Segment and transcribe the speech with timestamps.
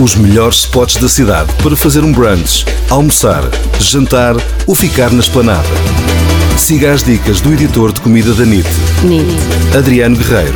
[0.00, 3.42] Os melhores spots da cidade para fazer um brunch, almoçar,
[3.80, 5.66] jantar ou ficar na esplanada.
[6.56, 8.68] Siga as dicas do editor de comida da NIT,
[9.02, 9.76] NIT.
[9.76, 10.54] Adriano Guerreiro.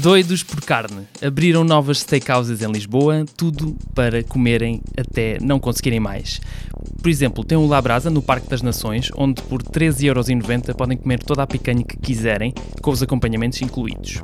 [0.00, 1.06] Doidos por carne.
[1.20, 6.40] Abriram novas steakhouses em Lisboa, tudo para comerem até não conseguirem mais.
[7.02, 11.42] Por exemplo, tem o Labrasa no Parque das Nações, onde por 13,90€ podem comer toda
[11.42, 14.22] a picanha que quiserem, com os acompanhamentos incluídos.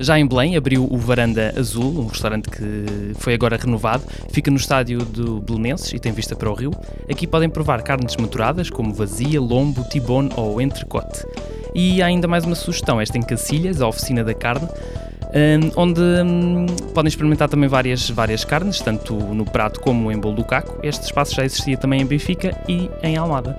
[0.00, 4.56] Já em Belém abriu o Varanda Azul, um restaurante que foi agora renovado, fica no
[4.56, 6.70] estádio do Belenenses e tem vista para o rio.
[7.10, 11.26] Aqui podem provar carnes maturadas como vazia, lombo, tibone ou entrecote.
[11.74, 16.00] E há ainda mais uma sugestão, esta em Cacilhas, a oficina da carne, hum, onde
[16.00, 20.78] hum, podem experimentar também várias, várias carnes, tanto no prato como em bolo do caco.
[20.82, 23.58] Este espaço já existia também em Benfica e em Almada.